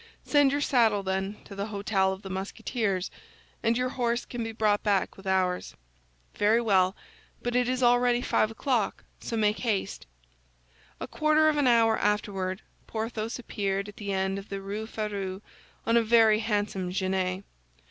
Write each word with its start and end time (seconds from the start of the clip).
"Send 0.25 0.51
your 0.51 0.61
saddle, 0.61 1.03
then, 1.03 1.37
to 1.45 1.53
the 1.53 1.67
hôtel 1.67 2.11
of 2.11 2.23
the 2.23 2.29
Musketeers, 2.31 3.11
and 3.61 3.77
your 3.77 3.89
horse 3.89 4.25
can 4.25 4.43
be 4.43 4.51
brought 4.51 4.81
back 4.81 5.15
with 5.15 5.27
ours." 5.27 5.75
"Very 6.33 6.59
well; 6.59 6.95
but 7.43 7.55
it 7.55 7.69
is 7.69 7.83
already 7.83 8.19
five 8.19 8.49
o'clock, 8.49 9.03
so 9.19 9.37
make 9.37 9.59
haste." 9.59 10.07
A 10.99 11.07
quarter 11.07 11.49
of 11.49 11.57
an 11.57 11.67
hour 11.67 11.99
afterward 11.99 12.63
Porthos 12.87 13.37
appeared 13.37 13.89
at 13.89 13.97
the 13.97 14.11
end 14.11 14.39
of 14.39 14.49
the 14.49 14.59
Rue 14.59 14.87
Férou 14.87 15.43
on 15.85 15.95
a 15.97 16.01
very 16.01 16.39
handsome 16.39 16.89
genet. 16.89 17.43